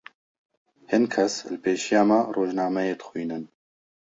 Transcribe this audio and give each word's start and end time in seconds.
Hin 0.93 1.05
kes 1.13 1.33
li 1.51 1.57
pêşiya 1.63 2.01
me 2.09 2.19
rojnameyê 2.35 2.95
dixwînin. 2.99 3.43